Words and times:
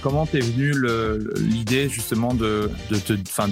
Comment 0.00 0.26
t'es 0.26 0.40
venu 0.40 0.72
l'idée 1.36 1.88
justement 1.88 2.34
de, 2.34 2.70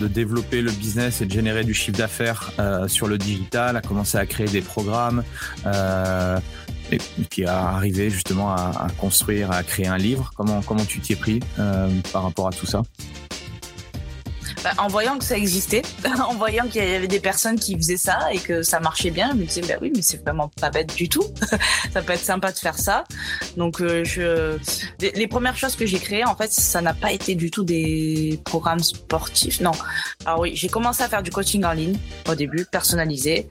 développer 0.09 0.63
le 0.63 0.71
business 0.71 1.21
et 1.21 1.27
de 1.27 1.33
générer 1.33 1.65
du 1.65 1.75
chiffre 1.75 1.99
d'affaires 1.99 2.53
euh, 2.59 2.87
sur 2.89 3.09
le 3.09 3.19
digital, 3.19 3.77
à 3.77 3.81
commencer 3.81 4.17
à 4.19 4.27
créer 4.27 4.47
des 4.47 4.63
programmes 4.63 5.25
euh, 5.67 6.39
et 6.93 6.99
puis 7.29 7.45
à 7.47 7.69
arriver 7.71 8.11
justement 8.11 8.53
à, 8.53 8.87
construire, 8.99 9.51
à 9.51 9.63
créer 9.63 9.89
un 9.89 9.99
livre. 9.99 10.33
Comment, 10.37 10.63
comment 10.63 10.85
tu 10.85 11.01
t'y 11.01 11.15
es 11.15 11.17
pris 11.17 11.41
euh, 11.59 11.89
par 12.13 12.23
rapport 12.23 12.47
à 12.47 12.53
tout 12.53 12.67
ça? 12.67 12.83
Bah, 14.67 14.73
en 14.79 14.89
voyant 14.89 15.17
que 15.17 15.23
ça 15.23 15.37
existait, 15.37 15.83
en 16.29 16.35
voyant 16.35 16.67
qu'il 16.67 16.83
y 16.83 16.95
avait 16.95 17.07
des 17.07 17.21
personnes 17.21 17.57
qui 17.57 17.77
faisaient 17.77 17.97
ça 17.97 18.19
et 18.33 18.39
que 18.39 18.63
ça 18.63 18.81
marchait 18.81 19.13
bien, 19.13 19.31
je 19.31 19.37
me 19.37 19.45
disais, 19.45 19.61
bah 19.61 19.77
oui, 19.81 19.93
mais 19.95 20.03
c'est 20.03 20.21
vraiment 20.25 20.51
pas 20.61 20.71
bête 20.71 20.93
du 20.97 21.09
tout. 21.09 21.23
ça 21.93 22.03
peut 22.03 22.15
être 22.15 22.25
sympa 22.25 22.51
de 22.51 22.59
faire 22.59 22.77
ça. 22.77 23.05
Donc, 23.57 23.81
euh, 23.81 24.03
je, 24.03 24.59
les, 25.01 25.29
premières 25.29 25.57
choses 25.57 25.77
que 25.77 25.87
j'ai 25.87 26.01
créées, 26.01 26.25
en 26.25 26.35
fait, 26.35 26.51
ça 26.53 26.81
n'a 26.81 26.95
pas 26.95 27.13
été 27.13 27.37
du 27.37 27.49
tout 27.49 27.63
des 27.63 28.41
programmes 28.45 28.83
sportifs. 28.83 29.61
Non. 29.61 29.71
Alors 30.25 30.41
oui, 30.41 30.57
j'ai 30.57 30.69
commencé 30.69 31.05
à 31.05 31.09
faire 31.09 31.23
du 31.23 31.31
coaching 31.31 31.65
en 31.65 31.73
ligne 31.73 31.97
au 32.29 32.35
début, 32.35 32.65
personnalisé. 32.65 33.49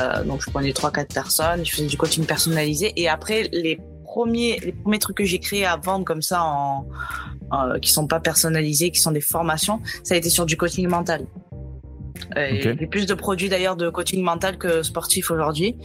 Euh, 0.00 0.24
donc, 0.24 0.42
je 0.44 0.50
prenais 0.50 0.72
trois, 0.72 0.90
quatre 0.90 1.14
personnes, 1.14 1.64
je 1.64 1.70
faisais 1.70 1.86
du 1.86 1.96
coaching 1.96 2.26
personnalisé. 2.26 2.92
Et 2.96 3.08
après, 3.08 3.48
les 3.52 3.78
premiers, 4.16 4.58
les 4.64 4.72
premiers 4.72 4.98
trucs 4.98 5.18
que 5.18 5.24
j'ai 5.24 5.38
créés 5.38 5.66
à 5.66 5.76
vendre 5.76 6.06
comme 6.06 6.22
ça 6.22 6.42
en, 6.42 6.86
euh, 7.52 7.78
qui 7.78 7.92
sont 7.92 8.06
pas 8.06 8.18
personnalisés, 8.18 8.90
qui 8.90 9.00
sont 9.00 9.12
des 9.12 9.20
formations, 9.20 9.82
ça 10.04 10.14
a 10.14 10.16
été 10.16 10.30
sur 10.30 10.46
du 10.46 10.56
coaching 10.56 10.88
mental. 10.88 11.26
Euh, 12.36 12.74
J'ai 12.78 12.86
plus 12.86 13.06
de 13.06 13.14
produits 13.14 13.48
d'ailleurs 13.48 13.76
de 13.76 13.88
coaching 13.88 14.22
mental 14.22 14.58
que 14.58 14.82
sportif 14.82 15.30
aujourd'hui. 15.30 15.76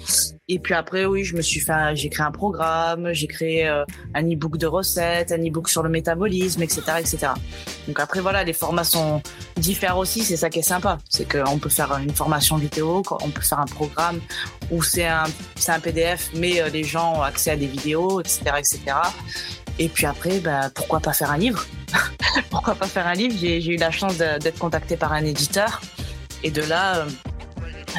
Et 0.47 0.59
puis 0.59 0.73
après, 0.73 1.05
oui, 1.05 1.23
je 1.23 1.35
me 1.35 1.41
suis 1.41 1.59
fait, 1.59 1.95
j'ai 1.95 2.09
créé 2.09 2.25
un 2.25 2.31
programme, 2.31 3.13
j'ai 3.13 3.27
créé 3.27 3.67
euh, 3.67 3.85
un 4.13 4.23
e-book 4.23 4.57
de 4.57 4.67
recettes, 4.67 5.31
un 5.31 5.37
e-book 5.37 5.69
sur 5.69 5.83
le 5.83 5.89
métabolisme, 5.89 6.61
etc., 6.61 6.81
etc. 6.99 7.27
Donc 7.87 7.99
après, 7.99 8.19
voilà, 8.19 8.43
les 8.43 8.53
formations 8.53 9.21
diffèrent 9.57 9.97
aussi. 9.97 10.23
C'est 10.23 10.37
ça 10.37 10.49
qui 10.49 10.59
est 10.59 10.63
sympa, 10.63 10.97
c'est 11.09 11.31
qu'on 11.31 11.57
peut 11.57 11.69
faire 11.69 11.97
une 11.97 12.13
formation 12.13 12.57
vidéo, 12.57 13.01
on 13.21 13.29
peut 13.29 13.41
faire 13.41 13.59
un 13.59 13.65
programme 13.65 14.19
où 14.71 14.83
c'est 14.83 15.07
un, 15.07 15.23
c'est 15.55 15.71
un 15.71 15.79
PDF, 15.79 16.31
mais 16.35 16.61
euh, 16.61 16.69
les 16.69 16.83
gens 16.83 17.19
ont 17.19 17.21
accès 17.21 17.51
à 17.51 17.55
des 17.55 17.67
vidéos, 17.67 18.19
etc., 18.19 18.41
etc. 18.57 18.79
Et 19.79 19.87
puis 19.87 20.05
après, 20.05 20.39
bah, 20.39 20.69
pourquoi 20.73 20.99
pas 20.99 21.13
faire 21.13 21.31
un 21.31 21.37
livre? 21.37 21.65
Pourquoi 22.49 22.75
pas 22.75 22.87
faire 22.87 23.07
un 23.07 23.13
livre? 23.13 23.35
J'ai 23.37 23.65
eu 23.65 23.77
la 23.77 23.91
chance 23.91 24.17
d'être 24.17 24.59
contacté 24.59 24.95
par 24.95 25.11
un 25.11 25.25
éditeur. 25.25 25.81
Et 26.43 26.51
de 26.51 26.61
là, 26.63 26.97
euh, 26.97 27.05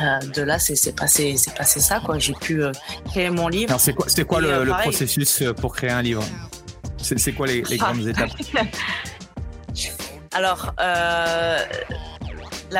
euh, 0.00 0.18
de 0.34 0.42
là, 0.42 0.58
c'est 0.58 0.96
passé, 0.96 1.36
c'est 1.36 1.54
passé 1.54 1.80
ça 1.80 2.00
quoi. 2.04 2.18
J'ai 2.18 2.34
pu 2.34 2.62
euh, 2.62 2.72
créer 3.10 3.30
mon 3.30 3.48
livre. 3.48 3.74
C'est 3.78 3.94
quoi, 3.94 4.06
c'est 4.08 4.24
quoi 4.24 4.40
le, 4.40 4.64
processus 4.82 5.42
pour 5.60 5.74
créer 5.74 5.90
un 5.90 6.02
livre? 6.02 6.24
C'est 7.00 7.32
quoi 7.32 7.46
les, 7.46 7.62
grandes 7.62 8.06
étapes? 8.06 8.30
Alors, 10.34 10.72
la 10.78 11.66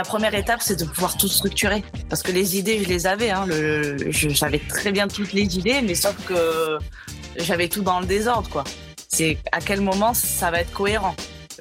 première 0.04 0.34
étape, 0.34 0.60
c'est 0.62 0.78
de 0.78 0.86
pouvoir 0.86 1.18
tout 1.18 1.28
structurer. 1.28 1.84
Parce 2.08 2.22
que 2.22 2.32
les 2.32 2.56
idées, 2.56 2.82
je 2.82 2.88
les 2.88 3.06
avais. 3.06 3.30
Hein, 3.30 3.46
j'avais 4.10 4.60
très 4.60 4.90
bien 4.90 5.06
toutes 5.06 5.32
les 5.32 5.58
idées, 5.58 5.82
mais 5.82 5.94
sauf 5.94 6.14
que 6.24 6.78
j'avais 7.36 7.68
tout 7.68 7.82
dans 7.82 8.00
le 8.00 8.06
désordre, 8.06 8.48
quoi. 8.48 8.64
C'est 9.08 9.38
à 9.52 9.60
quel 9.60 9.82
moment 9.82 10.14
ça 10.14 10.50
va 10.50 10.60
être 10.60 10.72
cohérent. 10.72 11.14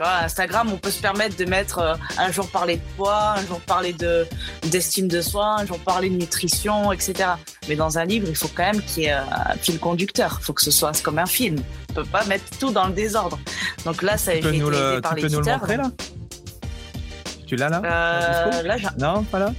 Instagram, 0.07 0.69
on 0.73 0.77
peut 0.77 0.91
se 0.91 1.01
permettre 1.01 1.35
de 1.37 1.45
mettre 1.45 1.79
euh, 1.79 1.95
un 2.17 2.31
jour 2.31 2.47
parler 2.47 2.77
de 2.77 2.81
poids, 2.97 3.35
un 3.37 3.45
jour 3.45 3.59
parler 3.61 3.93
de 3.93 4.27
d'estime 4.69 5.07
de 5.07 5.21
soi, 5.21 5.57
un 5.59 5.65
jour 5.65 5.79
parler 5.79 6.09
de 6.09 6.15
nutrition, 6.15 6.91
etc. 6.91 7.31
Mais 7.67 7.75
dans 7.75 7.97
un 7.97 8.05
livre, 8.05 8.27
il 8.29 8.35
faut 8.35 8.49
quand 8.53 8.71
même 8.71 8.81
qu'il 8.81 9.03
y 9.03 9.05
ait 9.07 9.11
un 9.11 9.55
fil 9.61 9.79
conducteur. 9.79 10.37
Il 10.39 10.43
faut 10.43 10.53
que 10.53 10.61
ce 10.63 10.71
soit 10.71 10.99
comme 11.01 11.19
un 11.19 11.25
film. 11.25 11.61
On 11.89 11.93
peut 11.93 12.05
pas 12.05 12.25
mettre 12.25 12.45
tout 12.59 12.71
dans 12.71 12.87
le 12.87 12.93
désordre. 12.93 13.39
Donc 13.85 14.01
là, 14.01 14.17
ça 14.17 14.31
a 14.31 14.33
été 14.35 14.47
aidé 14.47 15.01
par 15.01 15.15
l'éditeur. 15.15 15.61
Tu 17.45 17.55
l'as 17.57 17.69
là? 17.69 17.81
Euh, 17.83 18.61
Là, 18.63 18.77
non, 18.97 19.23
pas 19.23 19.39
là? 19.39 19.53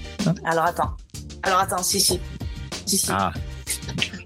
Alors 0.44 0.64
attends. 0.64 0.96
Alors 1.42 1.58
attends, 1.58 1.82
si 1.82 2.00
si. 2.00 2.18
si, 2.86 2.96
si. 2.96 3.10
Ah. 3.12 3.32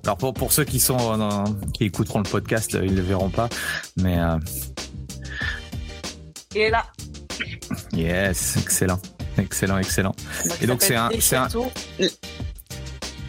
Alors 0.05 0.17
pour, 0.17 0.35
pour 0.35 0.53
ceux 0.53 0.65
qui 0.65 0.79
sont 0.79 1.21
euh, 1.21 1.45
qui 1.75 1.85
écouteront 1.85 2.21
le 2.21 2.29
podcast, 2.31 2.79
ils 2.81 2.95
le 2.95 3.03
verront 3.03 3.31
pas, 3.31 3.49
mais 3.97 4.19
et 6.57 6.71
là. 6.71 6.87
Yes, 7.93 8.57
excellent, 8.57 9.01
excellent, 9.39 9.79
excellent. 9.79 10.15
et 10.61 10.67
donc 10.67 10.83
c'est 10.83 10.97
un, 10.97 11.11
c'est 11.21 11.37
un, 11.37 11.49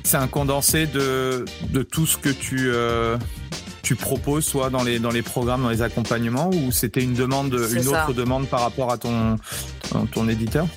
c'est 0.03 0.17
un 0.17 0.27
condensé 0.27 0.87
de 0.87 1.45
de 1.69 1.83
tout 1.83 2.05
ce 2.05 2.17
que 2.17 2.29
tu 2.29 2.69
euh, 2.71 3.17
tu 3.83 3.95
proposes, 3.95 4.45
soit 4.45 4.69
dans 4.69 4.83
les 4.83 4.99
dans 4.99 5.11
les 5.11 5.21
programmes, 5.21 5.63
dans 5.63 5.69
les 5.69 5.81
accompagnements, 5.81 6.49
ou 6.49 6.71
c'était 6.71 7.03
une 7.03 7.13
demande, 7.13 7.53
une 7.53 7.87
autre 7.87 8.13
demande 8.13 8.47
par 8.47 8.61
rapport 8.61 8.91
à 8.91 8.97
ton 8.97 9.37
ton 10.11 10.29
éditeur? 10.29 10.67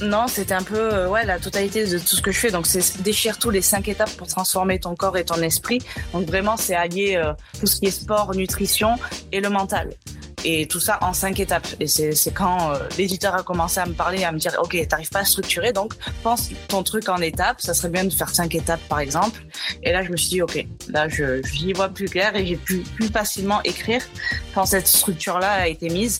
Non, 0.00 0.28
c'était 0.28 0.54
un 0.54 0.62
peu 0.62 0.78
euh, 0.78 1.08
ouais 1.08 1.26
la 1.26 1.40
totalité 1.40 1.84
de 1.84 1.98
tout 1.98 2.14
ce 2.14 2.22
que 2.22 2.30
je 2.30 2.38
fais. 2.38 2.52
Donc 2.52 2.68
c'est 2.68 3.02
déchire 3.02 3.38
tous 3.38 3.50
les 3.50 3.62
cinq 3.62 3.88
étapes 3.88 4.12
pour 4.12 4.28
transformer 4.28 4.78
ton 4.78 4.94
corps 4.94 5.16
et 5.16 5.24
ton 5.24 5.42
esprit. 5.42 5.80
Donc 6.12 6.26
vraiment 6.26 6.56
c'est 6.56 6.76
allier 6.76 7.16
euh, 7.16 7.32
tout 7.58 7.66
ce 7.66 7.80
qui 7.80 7.86
est 7.86 7.90
sport, 7.90 8.34
nutrition 8.36 8.94
et 9.32 9.40
le 9.40 9.50
mental 9.50 9.90
et 10.44 10.66
tout 10.66 10.80
ça 10.80 10.98
en 11.02 11.12
cinq 11.12 11.40
étapes. 11.40 11.66
Et 11.80 11.86
c'est 11.86 12.34
quand 12.34 12.72
euh, 12.72 12.78
l'éditeur 12.96 13.34
a 13.34 13.42
commencé 13.42 13.80
à 13.80 13.86
me 13.86 13.92
parler, 13.92 14.24
à 14.24 14.32
me 14.32 14.38
dire, 14.38 14.56
OK, 14.62 14.76
t'arrives 14.88 15.10
pas 15.10 15.20
à 15.20 15.24
structurer, 15.24 15.72
donc 15.72 15.94
pense 16.22 16.50
ton 16.68 16.82
truc 16.82 17.08
en 17.08 17.18
étapes. 17.18 17.60
Ça 17.60 17.74
serait 17.74 17.88
bien 17.88 18.04
de 18.04 18.12
faire 18.12 18.30
cinq 18.30 18.54
étapes, 18.54 18.80
par 18.88 19.00
exemple. 19.00 19.40
Et 19.82 19.92
là, 19.92 20.02
je 20.04 20.10
me 20.10 20.16
suis 20.16 20.30
dit, 20.30 20.42
OK, 20.42 20.66
là, 20.88 21.08
je 21.08 21.42
j'y 21.52 21.72
vois 21.72 21.88
plus 21.88 22.06
clair 22.06 22.36
et 22.36 22.46
j'ai 22.46 22.56
pu 22.56 22.78
plus 22.96 23.08
facilement 23.08 23.62
écrire 23.62 24.02
quand 24.54 24.66
cette 24.66 24.86
structure-là 24.86 25.52
a 25.52 25.68
été 25.68 25.88
mise. 25.88 26.18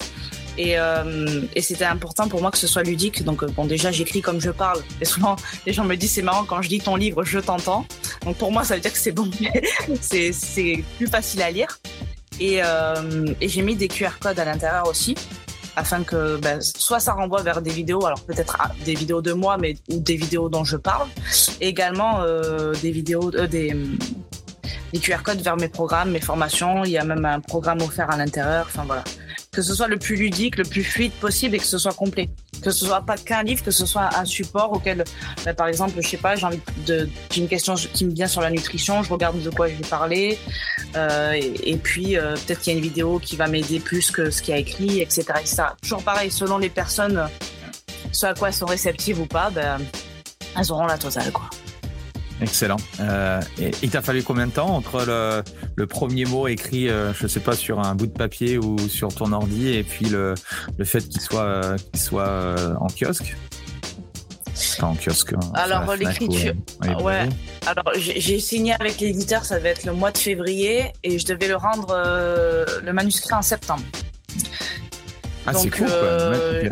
Et, 0.59 0.77
euh, 0.77 1.43
et 1.55 1.62
c'était 1.62 1.85
important 1.85 2.29
pour 2.29 2.41
moi 2.41 2.50
que 2.50 2.59
ce 2.59 2.67
soit 2.67 2.83
ludique. 2.83 3.23
Donc, 3.23 3.45
bon, 3.53 3.65
déjà, 3.65 3.93
j'écris 3.93 4.21
comme 4.21 4.41
je 4.41 4.50
parle. 4.50 4.83
Et 5.00 5.05
souvent, 5.05 5.37
les 5.67 5.73
gens 5.73 5.85
me 5.85 5.95
disent, 5.95 6.12
c'est 6.12 6.23
marrant, 6.23 6.45
quand 6.45 6.61
je 6.62 6.69
lis 6.69 6.81
ton 6.81 6.97
livre, 6.97 7.25
je 7.25 7.39
t'entends. 7.39 7.87
Donc, 8.25 8.37
pour 8.37 8.50
moi, 8.50 8.65
ça 8.65 8.75
veut 8.75 8.81
dire 8.81 8.93
que 8.93 8.99
c'est 8.99 9.12
bon. 9.12 9.31
c'est 10.00 10.85
plus 10.97 11.06
facile 11.06 11.43
à 11.43 11.50
lire. 11.50 11.79
Et, 12.41 12.60
euh, 12.62 13.34
et 13.41 13.49
j'ai 13.49 13.62
mis 13.62 13.76
des 13.76 13.88
QR 13.88 14.19
codes 14.21 14.38
à 14.38 14.44
l'intérieur 14.44 14.87
aussi 14.88 15.15
afin 15.78 16.03
que 16.03 16.37
ben, 16.38 16.60
soit 16.60 16.99
ça 16.99 17.12
renvoie 17.12 17.43
vers 17.43 17.62
des 17.62 17.71
vidéos, 17.71 18.04
alors 18.04 18.21
peut-être 18.21 18.56
ah, 18.59 18.72
des 18.84 18.94
vidéos 18.94 19.22
de 19.22 19.32
moi, 19.32 19.56
mais 19.59 19.76
ou 19.91 20.00
des 20.00 20.16
vidéos 20.16 20.49
dont 20.49 20.65
je 20.65 20.76
parle, 20.76 21.06
également 21.60 22.21
euh, 22.22 22.75
des 22.82 22.91
vidéos, 22.91 23.31
euh, 23.37 23.47
des, 23.47 23.76
des 24.93 24.99
QR 24.99 25.22
codes 25.22 25.41
vers 25.41 25.56
mes 25.56 25.69
programmes, 25.69 26.10
mes 26.10 26.21
formations. 26.21 26.84
Il 26.84 26.91
y 26.91 26.99
a 26.99 27.04
même 27.04 27.25
un 27.25 27.41
programme 27.41 27.81
offert 27.81 28.10
à 28.10 28.16
l'intérieur. 28.16 28.67
Enfin 28.69 28.85
voilà, 28.87 29.05
que 29.52 29.62
ce 29.62 29.75
soit 29.75 29.88
le 29.88 29.99
plus 29.99 30.17
ludique, 30.17 30.56
le 30.56 30.64
plus 30.64 30.85
fluide 30.85 31.12
possible 31.12 31.55
et 31.56 31.58
que 31.58 31.67
ce 31.67 31.79
soit 31.79 31.94
complet. 31.94 32.29
Que 32.62 32.70
ce 32.70 32.87
soit 32.87 33.02
pas 33.02 33.17
qu'un 33.17 33.43
livre, 33.43 33.62
que 33.62 33.70
ce 33.70 33.87
soit 33.87 34.08
un 34.17 34.25
support 34.25 34.73
auquel, 34.73 35.05
bah, 35.44 35.55
par 35.55 35.69
exemple, 35.69 35.94
je 36.00 36.08
sais 36.08 36.17
pas, 36.17 36.35
j'ai 36.35 36.46
envie 36.46 36.61
de, 36.87 37.08
j'ai 37.31 37.40
une 37.40 37.49
question 37.49 37.75
qui 37.75 38.05
me 38.05 38.12
vient 38.12 38.26
sur 38.26 38.40
la 38.40 38.50
nutrition, 38.50 39.02
je 39.02 39.12
regarde 39.12 39.40
de 39.40 39.50
quoi 39.50 39.69
je 39.69 39.75
vais 39.75 39.88
parler, 39.88 40.38
euh, 40.96 41.32
et, 41.35 41.76
puis 41.76 42.17
euh, 42.17 42.35
peut-être 42.35 42.61
qu'il 42.61 42.73
y 42.73 42.76
a 42.76 42.79
une 42.79 42.85
vidéo 42.85 43.19
qui 43.19 43.37
va 43.37 43.46
m'aider 43.46 43.81
plus 43.81 44.11
que 44.11 44.31
ce 44.31 44.43
qu'il 44.43 44.55
y 44.55 44.56
a 44.56 44.61
écrit, 44.61 45.00
etc., 45.00 45.25
etc. 45.40 45.62
Toujours 45.82 46.02
pareil, 46.02 46.31
selon 46.31 46.58
les 46.58 46.70
personnes, 46.70 47.29
ce 48.12 48.26
à 48.26 48.35
quoi 48.35 48.49
elles 48.49 48.55
sont 48.55 48.67
réceptives 48.67 49.20
ou 49.20 49.26
pas, 49.26 49.50
ben, 49.50 49.79
elles 50.56 50.73
auront 50.73 50.87
la 50.87 50.99
totale, 50.99 51.31
quoi. 51.32 51.50
Excellent. 52.40 52.76
Euh, 53.00 53.40
et 53.61 53.70
il 53.82 53.90
t'a 53.90 54.00
fallu 54.00 54.23
combien 54.23 54.46
de 54.46 54.52
temps 54.52 54.69
entre 54.69 55.05
le, 55.76 55.87
premier 55.87 56.25
mot 56.25 56.46
écrit, 56.46 56.88
euh, 56.88 57.12
je 57.14 57.26
sais 57.26 57.40
pas, 57.40 57.56
sur 57.56 57.81
un 57.81 57.94
bout 57.94 58.06
de 58.06 58.12
papier 58.12 58.58
ou 58.58 58.79
sur 58.88 59.12
ton 59.12 59.32
ordi, 59.32 59.69
et 59.69 59.82
puis 59.82 60.06
le, 60.06 60.35
fait 60.85 61.08
qu'il 61.08 61.20
soit, 61.20 61.43
euh, 61.43 61.76
euh, 62.12 62.75
en 62.81 62.87
kiosque? 62.87 63.37
En 64.82 64.94
kiosque. 64.94 65.34
Alors 65.55 65.94
l'écriture, 65.96 66.55
ouais. 67.02 67.28
Alors 67.66 67.93
j'ai 67.96 68.40
signé 68.40 68.75
avec 68.78 69.00
l'éditeur, 69.00 69.44
ça 69.44 69.58
va 69.58 69.70
être 69.70 69.84
le 69.84 69.93
mois 69.93 70.10
de 70.10 70.19
février, 70.19 70.93
et 71.02 71.19
je 71.19 71.26
devais 71.26 71.49
le 71.49 71.56
rendre 71.56 71.94
le 72.82 72.93
manuscrit 72.93 73.34
en 73.34 73.43
septembre. 73.43 73.82
Ah, 75.46 75.52
c'est 75.55 75.70
court, 75.70 75.87
ouais, 75.87 76.70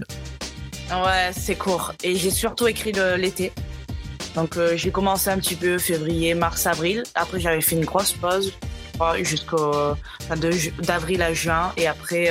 c'est 1.32 1.54
court. 1.54 1.92
Et 2.02 2.16
j'ai 2.16 2.30
surtout 2.30 2.66
écrit 2.66 2.92
l'été. 3.16 3.52
Donc 4.34 4.58
j'ai 4.74 4.90
commencé 4.90 5.30
un 5.30 5.38
petit 5.38 5.56
peu 5.56 5.78
février, 5.78 6.34
mars, 6.34 6.66
avril. 6.66 7.04
Après 7.14 7.40
j'avais 7.40 7.62
fait 7.62 7.76
une 7.76 7.86
grosse 7.86 8.12
pause 8.12 8.52
jusqu'au 9.22 9.94
d'avril 10.80 11.22
à 11.22 11.32
juin 11.32 11.72
et 11.76 11.86
après 11.86 12.30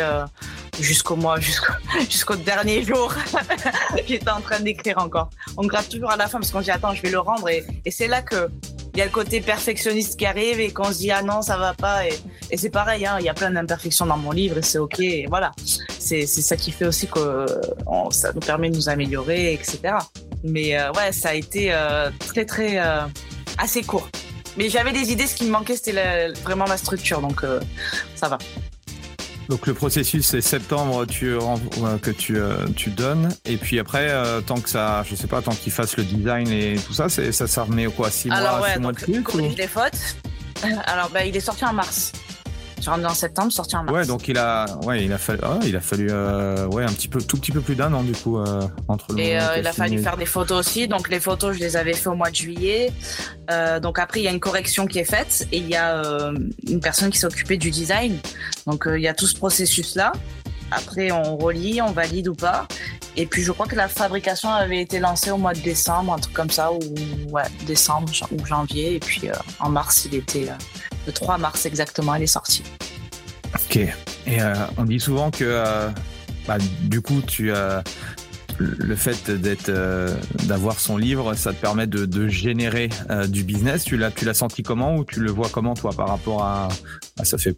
jusqu'au 0.80 1.16
mois, 1.16 1.39
jusqu'au 1.39 2.36
dernier 2.36 2.83
jour, 2.83 3.13
j'étais 4.07 4.30
en 4.30 4.42
train 4.42 4.60
d'écrire 4.60 4.98
encore. 5.00 5.30
On 5.57 5.66
gratte 5.66 5.89
toujours 5.89 6.12
à 6.12 6.18
la 6.18 6.27
fin 6.27 6.39
parce 6.39 6.51
qu'on 6.51 6.62
dit 6.62 6.72
attends, 6.72 6.94
je 6.94 7.01
vais 7.01 7.12
le 7.12 7.19
rendre. 7.19 7.50
Et, 7.50 7.66
c'est 7.92 8.07
là 8.07 8.22
que 8.22 8.50
il 8.94 9.00
y 9.00 9.01
a 9.01 9.06
le 9.06 9.12
côté 9.12 9.42
perfectionniste 9.42 10.18
qui 10.18 10.25
arrive 10.25 10.60
et 10.62 10.72
qu'on 10.72 10.92
se 10.92 11.00
dit 11.00 11.12
ah 11.12 11.22
non 11.22 11.42
ça 11.42 11.57
va 11.57 11.74
pas. 11.74 12.06
Et, 12.07 12.57
c'est 12.57 12.69
pareil 12.69 13.06
hein, 13.06 13.18
il 13.19 13.25
y 13.25 13.30
a 13.30 13.33
plein 13.33 13.51
d'imperfections 13.51 14.06
dans 14.06 14.18
mon 14.18 14.31
livre 14.31 14.57
et 14.57 14.62
c'est 14.62 14.77
ok. 14.77 15.00
Et 15.00 15.25
voilà. 15.27 15.51
C'est 16.00 16.25
ça 16.25 16.56
qui 16.56 16.72
fait 16.72 16.86
aussi 16.86 17.07
que 17.07 17.45
ça 18.12 18.31
nous 18.33 18.39
permet 18.39 18.69
de 18.69 18.75
nous 18.75 18.89
améliorer 18.89 19.54
etc 19.54 19.98
mais 20.45 20.77
euh, 20.77 20.92
ouais 20.92 21.12
ça 21.12 21.30
a 21.30 21.33
été 21.33 21.74
euh, 21.74 22.10
très 22.19 22.45
très 22.45 22.80
euh, 22.80 23.01
assez 23.57 23.83
court. 23.83 24.07
Mais 24.57 24.69
j'avais 24.69 24.94
des 24.94 25.12
idées. 25.12 25.27
Ce 25.27 25.36
qui 25.36 25.45
me 25.45 25.51
manquait 25.51 25.75
c'était 25.75 26.30
vraiment 26.44 26.66
la 26.66 26.77
structure. 26.77 27.19
Donc 27.19 27.42
ça 28.16 28.30
va 28.30 28.38
donc 29.50 29.68
le 29.68 29.74
processus 29.74 30.26
c'est 30.26 30.42
septembre 30.42 31.06
tu, 31.06 31.36
que 32.02 32.12
tu, 32.12 32.38
euh, 32.38 32.66
tu 32.76 32.90
donnes 32.90 33.30
et 33.46 33.58
puis 33.58 33.80
après 33.80 34.10
euh, 34.10 34.42
tant 34.42 34.60
que 34.60 34.70
ça 34.70 35.04
je 35.10 35.16
sais 35.16 35.28
pas 35.28 35.42
tant 35.42 35.52
qu'il 35.54 35.72
fasse 35.72 35.98
le 35.98 36.04
design 36.04 36.48
et 36.52 36.76
tout 36.76 36.94
ça 36.94 37.10
c'est 37.10 37.32
ça 37.32 37.48
ça 37.48 37.64
remet 37.64 37.86
quoi 37.88 38.10
six 38.10 38.30
Alors 38.32 38.58
mois 38.58 38.68
ouais, 38.68 38.80
mois 38.80 38.92
de 38.92 38.98
plus 38.98 39.22
corrige 39.24 39.56
les 39.58 39.68
fautes. 39.68 40.16
Alors 40.86 41.10
bah 41.10 41.26
il 41.26 41.36
est 41.36 41.42
sorti 41.42 41.66
en 41.66 41.74
mars. 41.74 42.12
Je 42.86 42.92
rentre 42.92 43.10
en 43.10 43.16
septembre, 43.16 43.52
sorti 43.52 43.76
en 43.76 43.84
mars. 43.84 43.98
Ouais, 43.98 44.06
donc 44.06 44.28
il 44.28 44.38
a, 44.38 44.68
ouais, 44.84 45.04
il 45.04 45.12
a 45.12 45.18
fallu, 45.18 45.40
ah, 45.42 45.58
il 45.66 45.76
a 45.76 45.80
fallu, 45.80 46.08
euh, 46.12 46.68
ouais, 46.68 46.84
un 46.84 46.92
petit 46.92 47.08
peu, 47.08 47.20
tout 47.20 47.36
petit 47.38 47.52
peu 47.52 47.62
plus 47.62 47.74
d'un 47.74 47.92
an 47.94 48.04
du 48.04 48.12
coup 48.12 48.38
euh, 48.38 48.62
entre 48.88 49.12
le. 49.12 49.20
Et 49.20 49.40
euh, 49.40 49.58
il 49.58 49.66
a 49.66 49.74
fallu 49.74 49.98
faire 50.04 50.18
des 50.18 50.28
photos 50.28 50.60
aussi. 50.60 50.88
Donc 50.88 51.10
les 51.10 51.20
photos, 51.20 51.56
je 51.56 51.62
les 51.62 51.78
avais 51.78 51.94
fait 51.94 52.10
au 52.10 52.14
mois 52.14 52.30
de 52.30 52.36
juillet. 52.36 52.94
donc 53.82 53.98
après, 53.98 54.20
il 54.20 54.24
y 54.24 54.28
a 54.28 54.32
une 54.32 54.40
correction 54.40 54.86
qui 54.86 55.00
est 55.00 55.10
faite 55.10 55.48
et 55.52 55.58
il 55.58 55.68
y 55.68 55.76
a 55.76 56.32
une 56.70 56.80
personne 56.80 57.10
qui 57.10 57.18
s'est 57.18 57.26
occupée 57.26 57.58
du 57.58 57.72
design. 57.72 58.20
Donc 58.68 58.88
il 58.88 59.02
y 59.02 59.08
a 59.08 59.16
tout 59.16 59.26
ce 59.26 59.36
processus 59.36 59.96
là. 59.96 60.12
Après, 60.70 61.12
on 61.12 61.38
relit, 61.38 61.82
on 61.82 61.92
valide 61.92 62.28
ou 62.28 62.36
pas. 62.36 62.68
Et 63.18 63.26
puis, 63.26 63.44
je 63.44 63.52
crois 63.52 63.66
que 63.66 63.76
la 63.76 63.88
fabrication 63.88 64.50
avait 64.50 64.82
été 64.82 65.00
lancée 65.00 65.32
au 65.32 65.38
mois 65.38 65.54
de 65.54 65.60
décembre, 65.60 66.14
un 66.14 66.20
truc 66.20 66.34
comme 66.34 66.50
ça, 66.50 66.72
ou 66.74 66.80
ouais, 67.32 67.44
décembre 67.66 68.12
ou 68.32 68.46
janvier. 68.46 68.96
Et 68.96 69.00
puis, 69.00 69.30
en 69.60 69.70
mars, 69.70 70.06
il 70.06 70.16
était 70.16 70.50
le 71.06 71.12
3 71.12 71.38
mars 71.38 71.66
exactement, 71.66 72.16
elle 72.16 72.24
est 72.24 72.28
sortie. 72.28 72.63
Ok. 73.54 73.78
Et 73.78 74.42
euh, 74.42 74.54
on 74.78 74.84
dit 74.84 75.00
souvent 75.00 75.31
que 75.31 75.44
euh, 75.44 75.90
bah, 76.48 76.57
du 76.84 77.02
coup, 77.02 77.22
tu 77.25 77.52
as 77.52 77.84
le 78.57 78.96
fait 78.96 79.30
d'être 79.30 79.69
d'avoir 80.46 80.80
son 80.80 80.98
livre, 80.98 81.34
ça 81.34 81.52
te 81.52 81.60
permet 81.60 81.88
de, 81.88 82.28
générer 82.28 82.90
euh, 83.10 83.28
du 83.28 83.44
business. 83.44 83.84
Tu 83.84 83.98
l'as 83.98 84.12
tu 84.12 84.24
l'as 84.25 84.34
senti 84.34 84.63
comment 84.63 84.96
ou 84.96 85.04
tu 85.04 85.19
le 85.19 85.30
vois 85.30 85.50
comment 85.50 85.74
toi 85.74 85.92
par 85.92 86.07
rapport 86.07 86.44
à, 86.44 86.69
ça 87.24 87.38
fait. 87.38 87.58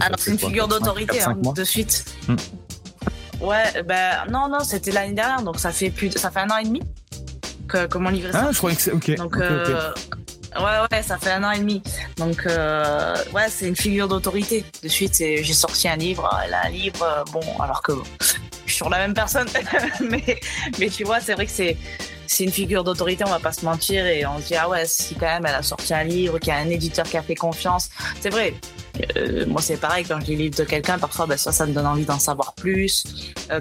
Alors 0.00 0.18
c'est 0.18 0.32
une 0.32 0.38
figure 0.38 0.68
d'autorité 0.68 1.22
hein, 1.22 1.36
de 1.54 1.64
suite. 1.64 2.04
Hmm. 2.28 2.36
Ouais, 3.40 3.82
ben 3.84 4.24
non 4.30 4.48
non, 4.48 4.60
c'était 4.60 4.92
l'année 4.92 5.14
dernière, 5.14 5.42
donc 5.42 5.58
ça 5.58 5.72
fait 5.72 5.90
plus 5.90 6.10
ça 6.12 6.30
fait 6.30 6.40
un 6.40 6.50
an 6.50 6.58
et 6.58 6.64
demi 6.64 6.82
que, 7.66 7.86
que 7.86 7.98
mon 7.98 8.10
livre 8.10 8.28
est 8.28 8.34
Ah, 8.34 8.48
je 8.52 8.58
croyais 8.58 8.76
que 8.76 8.82
c'est 8.82 8.92
ok. 8.92 9.16
Donc 9.16 9.36
Ouais, 10.56 10.62
ouais, 10.90 11.02
ça 11.02 11.18
fait 11.18 11.32
un 11.32 11.42
an 11.42 11.50
et 11.50 11.58
demi. 11.58 11.82
Donc, 12.16 12.46
euh, 12.46 13.16
ouais, 13.32 13.48
c'est 13.48 13.66
une 13.66 13.76
figure 13.76 14.06
d'autorité. 14.06 14.64
De 14.82 14.88
suite, 14.88 15.16
j'ai 15.16 15.52
sorti 15.52 15.88
un 15.88 15.96
livre, 15.96 16.30
elle 16.44 16.54
a 16.54 16.66
un 16.66 16.68
livre, 16.68 17.02
euh, 17.02 17.24
bon, 17.32 17.42
alors 17.60 17.82
que 17.82 17.92
je 18.20 18.26
suis 18.66 18.76
sur 18.76 18.88
la 18.88 18.98
même 18.98 19.14
personne. 19.14 19.48
mais, 20.00 20.38
mais 20.78 20.88
tu 20.88 21.02
vois, 21.02 21.20
c'est 21.20 21.34
vrai 21.34 21.46
que 21.46 21.52
c'est, 21.52 21.76
c'est 22.28 22.44
une 22.44 22.52
figure 22.52 22.84
d'autorité, 22.84 23.24
on 23.26 23.30
va 23.30 23.40
pas 23.40 23.52
se 23.52 23.64
mentir, 23.64 24.06
et 24.06 24.24
on 24.26 24.38
se 24.38 24.46
dit, 24.46 24.54
ah 24.54 24.68
ouais, 24.68 24.86
si 24.86 25.16
quand 25.16 25.26
même 25.26 25.44
elle 25.44 25.56
a 25.56 25.62
sorti 25.62 25.92
un 25.92 26.04
livre, 26.04 26.38
qu'il 26.38 26.52
y 26.52 26.56
a 26.56 26.58
un 26.58 26.70
éditeur 26.70 27.04
qui 27.04 27.16
a 27.16 27.22
fait 27.22 27.34
confiance. 27.34 27.88
C'est 28.20 28.30
vrai. 28.30 28.54
Euh, 29.16 29.44
moi, 29.48 29.60
c'est 29.60 29.76
pareil, 29.76 30.04
quand 30.04 30.20
je 30.20 30.26
lis 30.26 30.36
le 30.36 30.42
livre 30.44 30.56
de 30.56 30.64
quelqu'un, 30.64 30.98
parfois, 30.98 31.26
ben, 31.26 31.36
ça, 31.36 31.50
ça 31.50 31.66
me 31.66 31.72
donne 31.72 31.86
envie 31.86 32.04
d'en 32.04 32.20
savoir 32.20 32.54
plus. 32.54 33.04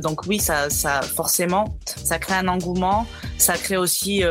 Donc 0.03 0.27
oui, 0.27 0.39
ça, 0.39 0.69
ça, 0.69 1.01
forcément, 1.01 1.75
ça 1.85 2.19
crée 2.19 2.35
un 2.35 2.47
engouement. 2.47 3.07
Ça 3.39 3.57
crée 3.57 3.77
aussi, 3.77 4.23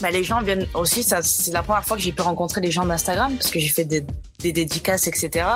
bah, 0.00 0.10
les 0.10 0.22
gens 0.22 0.40
viennent 0.42 0.66
aussi, 0.74 1.02
ça, 1.02 1.22
c'est 1.22 1.52
la 1.52 1.62
première 1.62 1.84
fois 1.84 1.96
que 1.96 2.02
j'ai 2.02 2.12
pu 2.12 2.22
rencontrer 2.22 2.60
les 2.60 2.70
gens 2.70 2.86
d'Instagram 2.86 3.34
parce 3.36 3.50
que 3.50 3.58
j'ai 3.58 3.68
fait 3.68 3.84
des, 3.84 4.04
des, 4.38 4.52
dédicaces, 4.52 5.06
etc. 5.08 5.46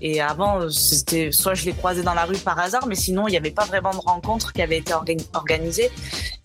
Et 0.00 0.20
avant, 0.20 0.70
c'était 0.70 1.32
soit 1.32 1.54
je 1.54 1.64
les 1.64 1.72
croisais 1.72 2.02
dans 2.02 2.14
la 2.14 2.24
rue 2.24 2.38
par 2.38 2.58
hasard, 2.58 2.86
mais 2.86 2.94
sinon, 2.94 3.26
il 3.26 3.32
n'y 3.32 3.36
avait 3.36 3.50
pas 3.50 3.64
vraiment 3.64 3.90
de 3.90 3.98
rencontres 3.98 4.52
qui 4.52 4.62
avaient 4.62 4.78
été 4.78 4.92
organisées. 5.34 5.90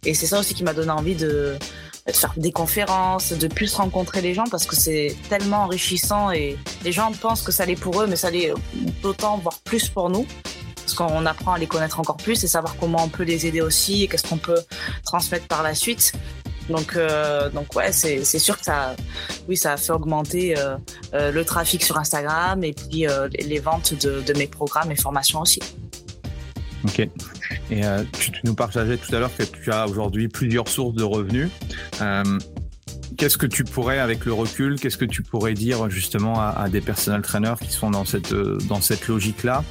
Et 0.04 0.14
c'est 0.14 0.28
ça 0.28 0.40
aussi 0.40 0.54
qui 0.54 0.64
m'a 0.64 0.74
donné 0.74 0.92
envie 0.92 1.16
de, 1.16 1.58
de, 2.08 2.12
faire 2.14 2.34
des 2.38 2.52
conférences, 2.52 3.34
de 3.34 3.48
plus 3.48 3.74
rencontrer 3.76 4.22
les 4.22 4.34
gens 4.34 4.46
parce 4.50 4.66
que 4.66 4.76
c'est 4.76 5.16
tellement 5.30 5.64
enrichissant 5.64 6.32
et 6.32 6.58
les 6.84 6.92
gens 6.92 7.12
pensent 7.12 7.42
que 7.42 7.52
ça 7.52 7.66
l'est 7.66 7.76
pour 7.76 8.02
eux, 8.02 8.08
mais 8.08 8.16
ça 8.16 8.32
l'est 8.32 8.52
d'autant, 9.04 9.38
voire 9.38 9.60
plus 9.64 9.90
pour 9.90 10.10
nous 10.10 10.26
parce 10.88 10.96
qu'on 10.96 11.26
apprend 11.26 11.54
à 11.54 11.58
les 11.58 11.68
connaître 11.68 12.00
encore 12.00 12.16
plus 12.16 12.42
et 12.46 12.48
savoir 12.48 12.78
comment 12.80 13.04
on 13.04 13.10
peut 13.10 13.24
les 13.24 13.46
aider 13.46 13.60
aussi 13.60 14.04
et 14.04 14.08
qu'est-ce 14.08 14.26
qu'on 14.26 14.38
peut 14.38 14.62
transmettre 15.04 15.46
par 15.48 15.62
la 15.62 15.76
suite. 15.76 16.14
Donc, 16.70 16.96
euh, 16.96 17.50
donc 17.50 17.74
ouais, 17.76 17.92
c'est 17.92 18.24
sûr 18.24 18.58
que 18.58 18.66
ça, 18.66 18.96
oui, 19.48 19.56
ça 19.56 19.74
a 19.74 19.78
fait 19.78 19.92
augmenter 19.92 20.58
euh, 20.58 20.76
euh, 21.14 21.32
le 21.32 21.46
trafic 21.46 21.84
sur 21.84 21.98
Instagram 21.98 22.64
et 22.64 22.74
puis 22.74 23.06
les 23.40 23.60
ventes 23.60 23.94
de, 23.94 24.22
de, 24.22 24.34
mes 24.38 24.48
programmes 24.48 24.92
et 24.92 24.96
formations 24.96 25.42
aussi. 25.42 25.62
Ok. 26.84 27.00
Et 27.72 27.82
tu, 28.20 28.32
nous 28.44 28.56
partageais 28.56 28.98
tout 28.98 29.14
à 29.16 29.20
l'heure 29.20 29.36
que 29.36 29.44
tu 29.44 29.72
as 29.72 29.88
aujourd'hui 29.88 30.28
plusieurs 30.28 30.68
sources 30.68 30.96
de 30.96 31.04
revenus. 31.04 31.50
Qu'est-ce 33.18 33.38
que 33.38 33.48
tu 33.48 33.64
pourrais, 33.64 34.00
avec 34.00 34.26
le 34.26 34.34
recul, 34.34 34.80
qu'est-ce 34.80 34.98
que 34.98 35.06
tu 35.06 35.24
pourrais 35.24 35.54
dire 35.54 35.90
justement 35.90 36.40
à, 36.40 36.50
à, 36.50 36.70
des 36.70 36.82
personal 36.82 37.22
trainers 37.22 37.56
qui 37.60 37.72
sont 37.72 37.90
dans 37.90 38.06
cette 38.06 38.34
dans 38.34 38.82
cette 38.82 39.08
logique-là? 39.08 39.64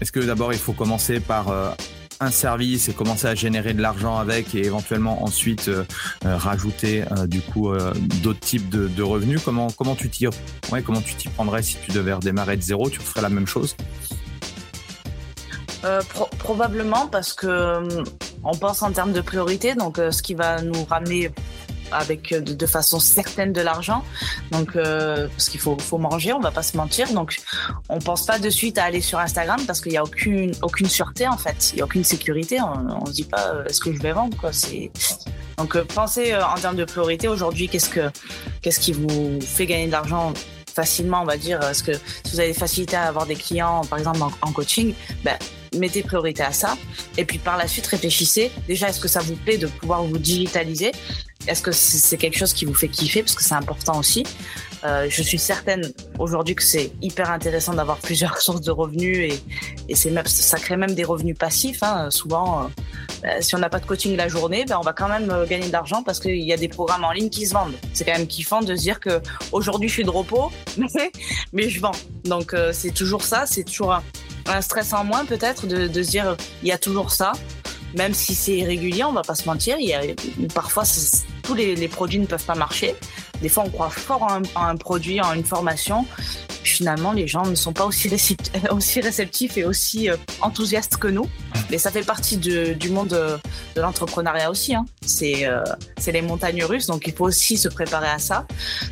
Est-ce 0.00 0.12
que 0.12 0.20
d'abord 0.20 0.52
il 0.52 0.58
faut 0.58 0.72
commencer 0.72 1.20
par 1.20 1.76
un 2.20 2.30
service 2.30 2.88
et 2.88 2.92
commencer 2.92 3.26
à 3.26 3.34
générer 3.34 3.74
de 3.74 3.82
l'argent 3.82 4.16
avec 4.18 4.54
et 4.54 4.64
éventuellement 4.64 5.24
ensuite 5.24 5.68
euh, 5.68 5.84
euh, 6.24 6.36
rajouter 6.36 7.04
euh, 7.12 7.26
du 7.26 7.40
coup 7.40 7.72
d'autres 8.22 8.40
types 8.40 8.68
de, 8.68 9.02
revenus. 9.02 9.40
Comment 9.44 9.68
comment 9.70 9.94
tu 9.94 10.08
t'y 10.08 10.26
ouais, 10.26 10.82
comment 10.82 11.00
tu 11.00 11.14
t'y 11.14 11.28
prendrais 11.28 11.62
si 11.62 11.76
tu 11.84 11.92
devais 11.92 12.12
redémarrer 12.12 12.56
de 12.56 12.62
zéro? 12.62 12.90
Tu 12.90 13.00
ferais 13.00 13.22
la 13.22 13.28
même 13.28 13.46
chose? 13.46 13.76
Probablement 16.38 17.06
parce 17.06 17.32
que 17.32 18.04
on 18.42 18.56
pense 18.56 18.82
en 18.82 18.90
termes 18.90 19.12
de 19.12 19.20
priorité 19.20 19.74
donc 19.76 19.98
ce 19.98 20.20
qui 20.20 20.34
va 20.34 20.60
nous 20.60 20.84
ramener 20.84 21.30
avec 21.92 22.32
euh, 22.32 22.40
de, 22.40 22.66
façon 22.66 22.98
certaine 22.98 23.52
de 23.52 23.60
l'argent. 23.60 24.02
Donc, 24.50 24.76
euh, 24.76 25.28
parce 25.28 25.48
qu'il 25.48 25.60
faut, 25.60 25.76
faut 25.78 25.98
manger, 25.98 26.32
on 26.32 26.40
va 26.40 26.50
pas 26.50 26.62
se 26.62 26.76
mentir. 26.76 27.12
Donc, 27.12 27.36
on 27.88 27.98
pense 27.98 28.26
pas 28.26 28.38
de 28.38 28.50
suite 28.50 28.78
à 28.78 28.84
aller 28.84 29.00
sur 29.00 29.18
Instagram 29.18 29.60
parce 29.66 29.80
qu'il 29.80 29.92
y 29.92 29.96
a 29.96 30.04
aucune, 30.04 30.52
aucune 30.62 30.88
sûreté 30.88 31.28
en 31.28 31.36
fait. 31.36 31.72
Il 31.72 31.78
y 31.78 31.82
a 31.82 31.84
aucune 31.84 32.04
sécurité. 32.04 32.60
On, 32.60 33.02
on 33.02 33.06
se 33.06 33.12
dit 33.12 33.24
pas 33.24 33.52
euh, 33.54 33.64
est-ce 33.64 33.80
que 33.80 33.92
je 33.92 34.00
vais 34.00 34.12
vendre 34.12 34.36
quoi. 34.36 34.52
C'est 34.52 34.90
donc 35.58 35.78
pensez 35.84 36.36
en 36.36 36.56
termes 36.56 36.76
de 36.76 36.84
priorité 36.84 37.28
aujourd'hui. 37.28 37.68
Qu'est-ce 37.68 37.88
que 37.88 38.10
qu'est-ce 38.60 38.78
qui 38.78 38.92
vous 38.92 39.40
fait 39.40 39.64
gagner 39.64 39.86
de 39.86 39.92
l'argent 39.92 40.34
facilement, 40.76 41.22
on 41.22 41.24
va 41.24 41.38
dire. 41.38 41.60
Est-ce 41.62 41.82
que 41.82 41.92
si 41.94 42.32
vous 42.32 42.40
avez 42.40 42.50
des 42.50 42.58
facilités 42.58 42.96
à 42.96 43.04
avoir 43.04 43.26
des 43.26 43.34
clients, 43.34 43.80
par 43.88 43.98
exemple 43.98 44.20
en, 44.42 44.52
coaching, 44.52 44.92
ben, 45.24 45.36
mettez 45.74 46.02
priorité 46.02 46.42
à 46.42 46.52
ça. 46.52 46.76
Et 47.16 47.24
puis 47.24 47.38
par 47.38 47.56
la 47.56 47.66
suite, 47.66 47.86
réfléchissez. 47.86 48.52
Déjà, 48.68 48.90
est-ce 48.90 49.00
que 49.00 49.08
ça 49.08 49.20
vous 49.20 49.36
plaît 49.36 49.56
de 49.56 49.66
pouvoir 49.66 50.04
vous 50.04 50.18
digitaliser? 50.18 50.92
Est-ce 51.46 51.62
que 51.62 51.72
c'est 51.72 52.16
quelque 52.16 52.38
chose 52.38 52.52
qui 52.52 52.64
vous 52.64 52.74
fait 52.74 52.88
kiffer? 52.88 53.22
Parce 53.22 53.34
que 53.34 53.44
c'est 53.44 53.54
important 53.54 53.98
aussi. 53.98 54.24
Euh, 54.84 55.06
je 55.08 55.22
suis 55.22 55.38
certaine 55.38 55.92
aujourd'hui 56.18 56.54
que 56.54 56.62
c'est 56.62 56.92
hyper 57.02 57.30
intéressant 57.30 57.74
d'avoir 57.74 57.98
plusieurs 57.98 58.38
sources 58.40 58.60
de 58.60 58.70
revenus 58.70 59.32
et, 59.88 59.94
ça 59.94 60.58
crée 60.58 60.76
même 60.76 60.94
des 60.94 61.04
revenus 61.04 61.36
passifs. 61.36 61.82
Hein. 61.82 62.10
Souvent, 62.10 62.64
euh, 62.64 62.66
bah, 63.22 63.40
si 63.40 63.54
on 63.54 63.58
n'a 63.58 63.68
pas 63.68 63.78
de 63.78 63.86
coaching 63.86 64.16
la 64.16 64.28
journée, 64.28 64.64
ben 64.64 64.76
on 64.78 64.82
va 64.82 64.92
quand 64.92 65.08
même 65.08 65.30
euh, 65.30 65.46
gagner 65.46 65.68
de 65.68 65.72
l'argent 65.72 66.02
parce 66.02 66.20
qu'il 66.20 66.42
y 66.42 66.52
a 66.52 66.56
des 66.56 66.68
programmes 66.68 67.04
en 67.04 67.12
ligne 67.12 67.30
qui 67.30 67.46
se 67.46 67.54
vendent. 67.54 67.74
C'est 67.92 68.04
quand 68.04 68.16
même 68.16 68.26
kiffant 68.26 68.60
de 68.60 68.74
se 68.76 68.80
dire 68.80 69.00
que 69.00 69.20
aujourd'hui 69.52 69.88
je 69.88 69.94
suis 69.94 70.04
de 70.04 70.10
repos, 70.10 70.50
mais, 71.52 71.68
je 71.68 71.80
vends. 71.80 71.92
Donc 72.24 72.54
c'est 72.72 72.92
toujours 72.92 73.22
ça, 73.22 73.44
c'est 73.46 73.64
toujours 73.64 73.94
un, 73.94 74.02
un, 74.46 74.60
stress 74.60 74.92
en 74.92 75.04
moins 75.04 75.24
peut-être 75.24 75.66
de, 75.66 75.86
de 75.86 76.02
se 76.02 76.10
dire 76.10 76.36
il 76.62 76.68
y 76.68 76.72
a 76.72 76.78
toujours 76.78 77.12
ça 77.12 77.32
même 77.94 78.14
si 78.14 78.34
c'est 78.34 78.56
irrégulier, 78.56 79.04
on 79.04 79.12
va 79.12 79.22
pas 79.22 79.34
se 79.34 79.46
mentir. 79.46 79.76
Il 79.78 79.88
y 79.88 79.94
a, 79.94 80.00
parfois, 80.54 80.84
tous 81.42 81.54
les, 81.54 81.88
produits 81.88 82.18
ne 82.18 82.26
peuvent 82.26 82.44
pas 82.44 82.54
marcher. 82.54 82.94
Des 83.40 83.48
fois, 83.48 83.64
on 83.66 83.70
croit 83.70 83.90
fort 83.90 84.22
en 84.22 84.42
un, 84.60 84.76
produit, 84.76 85.20
en 85.20 85.32
une 85.34 85.44
formation. 85.44 86.06
Finalement, 86.62 87.12
les 87.12 87.28
gens 87.28 87.46
ne 87.46 87.54
sont 87.54 87.72
pas 87.72 87.84
aussi, 87.84 88.10
aussi 88.70 89.00
réceptifs 89.00 89.56
et 89.56 89.64
aussi 89.64 90.10
euh, 90.10 90.16
enthousiastes 90.40 90.96
que 90.96 91.08
nous. 91.08 91.28
Mais 91.70 91.78
ça 91.78 91.90
fait 91.90 92.04
partie 92.04 92.36
du 92.36 92.88
monde 92.90 93.08
de, 93.08 93.80
l'entrepreneuriat 93.80 94.50
aussi. 94.50 94.74
Hein. 94.74 94.84
Euh, 95.22 95.62
c'est 95.98 96.12
les 96.12 96.22
montagnes 96.22 96.64
russes, 96.64 96.86
donc 96.86 97.06
il 97.06 97.12
faut 97.12 97.26
aussi 97.26 97.56
se 97.56 97.68
préparer 97.68 98.08
à 98.08 98.18
ça. 98.18 98.46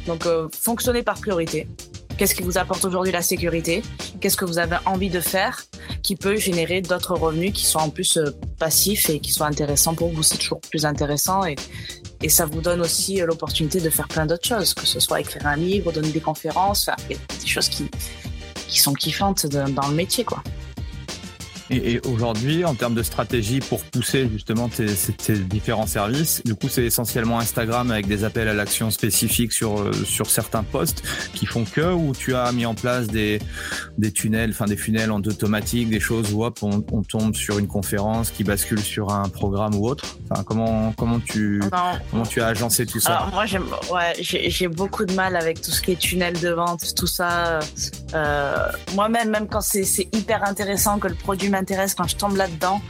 Donc, 0.07 0.27
euh, 0.27 0.49
fonctionner 0.53 1.03
par 1.03 1.21
priorité. 1.21 1.69
Qu'est-ce 2.17 2.35
qui 2.35 2.43
vous 2.43 2.59
apporte 2.59 2.85
aujourd'hui 2.85 3.11
la 3.11 3.23
sécurité? 3.23 3.83
Qu'est-ce 4.21 4.37
que 4.37 4.45
vous 4.45 4.59
avez 4.59 4.77
envie 4.87 5.11
de 5.11 5.21
faire? 5.21 5.65
Qui 6.05 6.15
peut 6.15 6.37
générer 6.37 6.83
d'autres 6.83 7.15
revenus 7.15 7.53
qui 7.53 7.65
sont 7.65 7.81
en 7.81 7.89
plus 7.91 8.19
passifs 8.59 9.11
et 9.11 9.19
qui 9.19 9.33
sont 9.33 9.45
intéressants 9.45 9.95
pour 9.95 10.11
vous. 10.11 10.23
C'est 10.23 10.39
toujours 10.39 10.61
plus 10.61 10.85
intéressant 10.85 11.45
et, 11.45 11.57
et 12.23 12.29
ça 12.29 12.47
vous 12.47 12.61
donne 12.61 12.83
aussi 12.83 13.17
l'opportunité 13.17 13.81
de 13.81 13.91
faire 13.91 14.07
plein 14.07 14.27
d'autres 14.27 14.47
choses, 14.47 14.75
que 14.75 14.87
ce 14.87 15.01
soit 15.01 15.21
écrire 15.21 15.47
un 15.47 15.57
livre, 15.57 15.91
donner 15.91 16.11
des 16.11 16.21
conférences, 16.21 16.91
des 17.09 17.47
choses 17.47 17.69
qui, 17.69 17.91
qui 18.69 18.79
sont 18.79 18.93
kiffantes 18.93 19.47
dans 19.47 19.89
le 19.89 19.95
métier, 19.95 20.25
quoi. 20.25 20.43
Et, 21.71 22.01
aujourd'hui, 22.07 22.65
en 22.65 22.75
termes 22.75 22.95
de 22.95 23.03
stratégie 23.03 23.61
pour 23.61 23.83
pousser 23.85 24.29
justement 24.31 24.69
tes, 24.69 24.87
différents 25.39 25.87
services, 25.87 26.43
du 26.45 26.55
coup, 26.55 26.69
c'est 26.69 26.85
essentiellement 26.85 27.39
Instagram 27.39 27.91
avec 27.91 28.07
des 28.07 28.25
appels 28.25 28.49
à 28.49 28.55
l'action 28.55 28.91
spécifiques 28.91 29.53
sur 29.53 29.81
euh, 29.81 29.93
sur 29.93 30.29
certains 30.29 30.63
posts 30.63 31.03
qui 31.35 31.47
font 31.47 31.65
que, 31.65 31.93
ou 31.93 32.13
tu 32.13 32.35
as 32.35 32.53
mis 32.53 32.67
en 32.67 32.75
place 32.75 33.07
des 33.07 33.41
des 33.99 34.13
tunnels, 34.13 34.51
enfin 34.51 34.67
des 34.67 34.77
funnels 34.77 35.11
en 35.11 35.21
automatique, 35.21 35.89
des 35.89 36.01
choses 36.01 36.33
où 36.33 36.45
hop, 36.45 36.59
on, 36.63 37.03
tombe 37.03 37.35
sur 37.35 37.59
une 37.59 37.67
conférence 37.67 38.31
qui 38.31 38.45
bascule 38.45 38.81
sur 38.81 39.11
un 39.11 39.29
programme 39.29 39.75
ou 39.75 39.89
autre? 39.89 40.17
Enfin, 40.31 40.43
comment 40.45 40.93
comment 40.97 41.21
tu 41.21 41.61
comment 42.11 42.27
tu 42.27 42.41
as 42.41 42.47
agencé 42.49 42.87
tout 42.87 43.01
ça? 43.01 43.17
Alors 43.17 43.33
moi, 43.33 43.47
j'aime, 43.47 43.67
ouais, 43.93 44.15
j'ai 44.21 44.69
beaucoup 44.69 45.05
de 45.05 45.15
mal 45.15 45.37
avec 45.37 45.61
tout 45.61 45.71
ce 45.71 45.81
qui 45.81 45.93
est 45.93 45.99
tunnel 45.99 46.39
de 46.39 46.51
vente, 46.51 46.95
tout 46.95 47.07
ça. 47.07 47.61
Euh, 48.15 48.69
Moi-même, 48.95 49.31
même 49.31 49.49
quand 49.49 49.61
c'est 49.61 49.85
hyper 50.13 50.45
intéressant 50.45 50.99
que 50.99 51.09
le 51.09 51.15
produit 51.15 51.49
m'intéresse, 51.55 51.95
quand 51.95 52.09
je 52.09 52.17
tombe 52.17 52.37
là-dedans, 52.37 52.81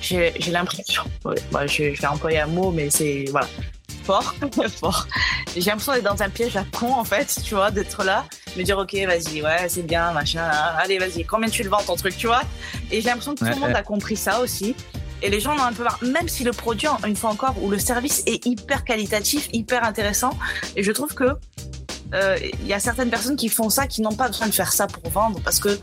j'ai 0.00 0.32
l'impression, 0.50 1.02
ouais, 1.24 1.36
je, 1.66 2.00
vais 2.00 2.06
employer 2.06 2.40
un 2.40 2.46
mot, 2.46 2.70
mais 2.70 2.88
c'est 2.90 3.24
voilà, 3.30 3.48
fort, 4.04 4.34
fort. 4.80 5.06
J'ai 5.56 5.70
l'impression 5.70 5.92
d'être 5.92 6.04
dans 6.04 6.22
un 6.22 6.30
piège 6.30 6.56
à 6.56 6.64
con 6.64 6.92
en 6.92 7.04
fait, 7.04 7.40
tu 7.44 7.54
vois, 7.54 7.70
d'être 7.70 8.04
là, 8.04 8.24
me 8.56 8.62
dire 8.62 8.78
ok, 8.78 8.94
vas-y, 9.06 9.42
ouais, 9.42 9.68
c'est 9.68 9.82
bien, 9.82 10.12
machin, 10.12 10.44
allez, 10.78 10.98
vas-y, 10.98 11.24
combien 11.24 11.48
tu 11.48 11.62
le 11.62 11.70
vends 11.70 11.82
ton 11.82 11.96
truc, 11.96 12.16
tu 12.16 12.26
vois? 12.26 12.42
Et 12.90 13.00
j'ai 13.00 13.08
l'impression 13.08 13.34
que 13.34 13.40
tout 13.40 13.44
le 13.44 13.56
monde 13.56 13.74
a 13.74 13.82
compris 13.82 14.16
ça 14.16 14.40
aussi. 14.40 14.74
Et 15.20 15.30
les 15.30 15.40
gens 15.40 15.56
en 15.56 15.58
ont 15.58 15.64
un 15.64 15.72
peu 15.72 15.82
marre, 15.82 15.98
même 16.00 16.28
si 16.28 16.44
le 16.44 16.52
produit, 16.52 16.86
une 17.04 17.16
fois 17.16 17.30
encore, 17.30 17.60
ou 17.60 17.70
le 17.70 17.78
service 17.78 18.22
est 18.26 18.46
hyper 18.46 18.84
qualitatif, 18.84 19.48
hyper 19.52 19.82
intéressant. 19.82 20.30
Et 20.76 20.84
je 20.84 20.92
trouve 20.92 21.12
que 21.12 21.30
il 22.10 22.14
euh, 22.14 22.38
y 22.64 22.72
a 22.72 22.80
certaines 22.80 23.10
personnes 23.10 23.36
qui 23.36 23.48
font 23.48 23.68
ça, 23.68 23.86
qui 23.86 24.00
n'ont 24.00 24.14
pas 24.14 24.28
besoin 24.28 24.46
de 24.46 24.54
faire 24.54 24.72
ça 24.72 24.86
pour 24.86 25.10
vendre, 25.10 25.40
parce 25.44 25.58
que 25.58 25.78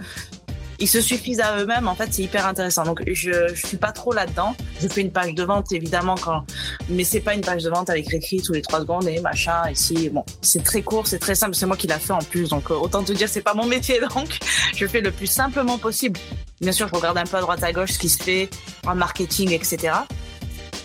ils 0.80 0.88
se 0.88 1.02
suffisent 1.02 1.40
à 1.40 1.58
eux-mêmes. 1.60 1.88
En 1.88 1.96
fait, 1.96 2.08
c'est 2.12 2.24
hyper 2.24 2.46
intéressant. 2.46 2.84
Donc, 2.84 3.02
je, 3.08 3.54
je 3.54 3.68
suis 3.68 3.78
pas 3.78 3.92
trop 3.92 4.14
là-dedans. 4.14 4.56
Je 4.82 4.88
fais 4.88 5.02
une 5.02 5.12
page 5.12 5.34
de 5.34 5.44
vente, 5.44 5.72
évidemment, 5.72 6.16
quand, 6.16 6.44
mais 6.90 7.04
c'est 7.04 7.20
pas 7.20 7.34
une 7.34 7.42
page 7.42 7.64
de 7.64 7.70
vente 7.70 7.90
avec 7.90 8.12
écrit 8.14 8.42
tous 8.42 8.54
les 8.54 8.62
trois 8.62 8.82
secondes 8.82 9.08
et 9.08 9.20
machin. 9.20 9.70
Ici, 9.70 10.10
bon, 10.10 10.24
c'est 10.42 10.64
très 10.64 10.82
court, 10.82 11.08
c'est 11.08 11.20
très 11.20 11.36
simple. 11.36 11.56
C'est 11.56 11.66
moi 11.66 11.78
qui 11.78 11.88
l'a 11.88 12.00
fait 12.00 12.14
en 12.14 12.20
plus. 12.20 12.50
Donc, 12.50 12.72
euh, 12.72 12.76
autant 12.76 13.04
te 13.04 13.14
dire, 13.14 13.30
c'est 13.30 13.42
pas 13.42 13.54
mon 13.54 13.66
métier. 13.66 14.00
Donc, 14.16 14.40
je 14.76 14.86
fais 14.88 15.02
le 15.02 15.12
plus 15.12 15.28
simplement 15.28 15.78
possible. 15.78 16.20
Bien 16.62 16.72
sûr, 16.72 16.88
je 16.88 16.96
regarde 16.96 17.18
un 17.18 17.26
peu 17.26 17.38
à 17.38 17.42
droite 17.42 17.64
à 17.64 17.72
gauche 17.72 17.92
ce 17.92 18.00
qui 18.00 18.10
se 18.10 18.22
fait 18.22 18.50
en 18.86 18.96
marketing, 18.96 19.52
etc. 19.52 19.94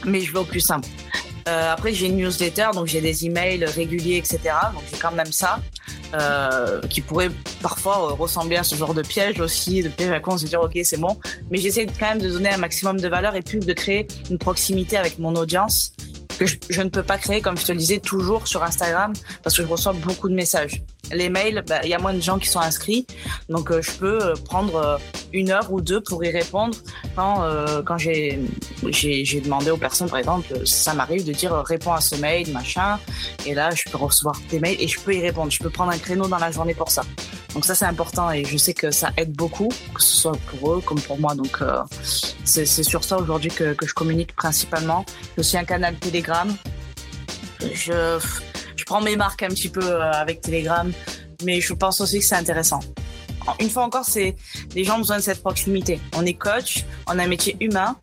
Mais 0.05 0.21
je 0.21 0.33
vais 0.33 0.39
au 0.39 0.45
plus 0.45 0.61
simple. 0.61 0.89
Euh, 1.49 1.73
après, 1.73 1.93
j'ai 1.93 2.07
une 2.07 2.17
newsletter, 2.17 2.69
donc 2.75 2.87
j'ai 2.87 3.01
des 3.01 3.27
emails 3.27 3.65
réguliers, 3.65 4.17
etc. 4.17 4.55
Donc 4.73 4.83
j'ai 4.91 4.99
quand 4.99 5.13
même 5.13 5.33
ça, 5.33 5.61
euh, 6.15 6.81
qui 6.89 7.01
pourrait 7.01 7.31
parfois 7.63 8.11
euh, 8.11 8.15
ressembler 8.15 8.57
à 8.57 8.65
ce 8.65 8.75
genre 8.75 8.95
de 8.95 9.03
piège 9.03 9.41
aussi, 9.41 9.83
de 9.83 9.89
piège 9.89 10.11
à 10.11 10.21
con, 10.21 10.37
se 10.39 10.47
dire 10.47 10.61
ok 10.61 10.79
c'est 10.83 10.99
bon. 10.99 11.19
Mais 11.51 11.59
j'essaie 11.59 11.87
quand 11.87 12.09
même 12.09 12.21
de 12.21 12.31
donner 12.31 12.51
un 12.51 12.59
maximum 12.59 13.01
de 13.01 13.09
valeur 13.09 13.37
et 13.37 13.43
plus 13.43 13.61
de 13.61 13.73
créer 13.73 14.07
une 14.31 14.39
proximité 14.39 14.97
avec 14.97 15.19
mon 15.19 15.35
audience 15.35 15.93
que 16.41 16.47
je, 16.71 16.81
ne 16.81 16.89
peux 16.89 17.03
pas 17.03 17.19
créer, 17.19 17.43
comme 17.43 17.59
je 17.59 17.67
te 17.67 17.73
le 17.73 17.79
disais, 17.79 17.99
toujours 17.99 18.49
sur 18.49 18.63
Instagram 18.63 19.13
parce 19.43 19.57
que 19.57 19.63
je 19.63 19.69
reçois 19.69 19.93
beaucoup 19.93 20.29
de 20.29 20.35
messages. 20.35 20.83
Les 21.13 21.29
mails, 21.29 21.63
bah, 21.67 21.81
il 21.85 21.91
y 21.91 21.95
a 21.95 21.99
moins 21.99 22.15
de 22.15 22.21
gens 22.21 22.39
qui 22.39 22.49
sont 22.49 22.61
inscrits, 22.61 23.07
donc 23.51 23.71
euh, 23.71 23.83
je 23.83 23.91
peux 23.93 24.23
euh, 24.23 24.35
prendre 24.45 24.99
une 25.33 25.51
heure 25.51 25.73
ou 25.73 25.81
deux 25.81 26.01
pour 26.01 26.25
y 26.25 26.31
répondre. 26.31 26.77
Quand, 27.17 27.45
quand 27.85 27.99
j'ai, 27.99 28.41
j'ai, 28.89 29.41
demandé 29.41 29.71
aux 29.71 29.77
personnes, 29.77 30.09
par 30.09 30.19
exemple, 30.19 30.67
ça 30.67 30.95
m'arrive 30.95 31.25
de 31.25 31.33
dire 31.33 31.53
réponds 31.53 31.93
à 31.93 32.01
ce 32.01 32.17
mail, 32.17 32.51
machin, 32.53 32.99
et 33.47 33.55
là 33.55 33.71
je 33.75 33.85
peux 33.91 33.99
recevoir 33.99 34.37
des 34.51 34.61
mails 34.61 34.77
et 34.81 34.89
je 34.89 34.99
peux 35.01 35.15
y 35.15 35.21
répondre. 35.21 35.51
Je 35.51 35.59
peux 35.59 35.71
prendre 35.71 35.93
un 35.93 35.99
créneau 35.99 36.27
dans 36.27 36.39
la 36.39 36.51
journée 36.51 36.75
pour 36.75 36.91
ça. 36.91 37.03
Donc 37.55 37.65
ça 37.65 37.75
c'est 37.75 37.85
important 37.85 38.31
et 38.31 38.45
je 38.45 38.57
sais 38.57 38.75
que 38.75 38.91
ça 38.91 39.11
aide 39.17 39.33
beaucoup, 39.33 39.69
que 39.95 40.03
ce 40.03 40.17
soit 40.17 40.39
pour 40.49 40.73
eux 40.75 40.81
comme 40.81 41.01
pour 41.01 41.19
moi. 41.19 41.35
Donc 41.35 41.59
c'est, 42.03 42.67
c'est 42.67 42.83
sur 42.83 43.05
ça 43.05 43.19
aujourd'hui 43.19 43.51
que, 43.51 43.75
que 43.75 43.87
je 43.87 43.95
communique 43.95 44.35
principalement. 44.35 45.05
J'ai 45.37 45.41
aussi 45.41 45.59
un 45.59 45.65
canal 45.65 45.97
Telegram. 45.97 46.55
Je 47.61 48.19
je 48.81 48.85
prends 48.87 49.03
mes 49.03 49.15
marques 49.15 49.43
un 49.43 49.49
petit 49.49 49.69
peu 49.69 49.85
euh, 49.85 50.11
avec 50.11 50.41
Telegram, 50.41 50.91
mais 51.45 51.61
je 51.61 51.75
pense 51.75 52.01
aussi 52.01 52.19
que 52.19 52.25
c'est 52.25 52.35
intéressant. 52.35 52.81
Une 53.59 53.71
fois 53.71 53.85
encore, 53.85 54.05
c'est 54.05 54.37
les 54.75 54.85
gens 54.85 54.97
ont 54.97 54.99
besoin 54.99 55.19
de 55.19 55.23
cette 55.23 55.41
proximité. 55.41 56.01
On 56.17 56.25
est 56.27 56.35
coach, 56.35 56.85
on 57.07 57.19
a 57.19 57.25
un 57.25 57.29
métier 57.29 57.57
humain. 57.61 57.97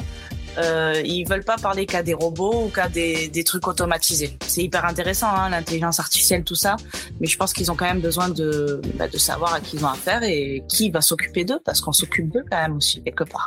Euh, 0.58 1.02
ils 1.06 1.24
veulent 1.24 1.44
pas 1.44 1.58
parler 1.58 1.86
qu'à 1.86 2.02
des 2.02 2.16
robots 2.16 2.66
ou 2.66 2.70
qu'à 2.70 2.90
des, 2.90 3.28
des, 3.28 3.44
trucs 3.44 3.68
automatisés. 3.68 4.38
C'est 4.48 4.64
hyper 4.64 4.86
intéressant, 4.86 5.28
hein, 5.28 5.50
l'intelligence 5.50 6.00
artificielle, 6.00 6.44
tout 6.44 6.56
ça, 6.56 6.78
mais 7.20 7.28
je 7.28 7.38
pense 7.38 7.54
qu'ils 7.54 7.72
ont 7.72 7.76
quand 7.76 7.86
même 7.86 8.02
besoin 8.02 8.30
de, 8.30 8.82
bah, 8.96 9.08
de 9.08 9.18
savoir 9.20 9.54
à 9.54 9.60
qui 9.60 9.76
ils 9.76 9.86
ont 9.86 9.90
affaire 9.90 10.24
et 10.24 10.64
qui 10.68 10.90
va 10.90 11.02
s'occuper 11.02 11.46
d'eux, 11.46 11.60
parce 11.64 11.80
qu'on 11.80 11.92
s'occupe 11.92 12.32
d'eux 12.32 12.44
quand 12.50 12.58
même 12.58 12.78
aussi 12.78 13.04
quelque 13.04 13.24
part. 13.24 13.46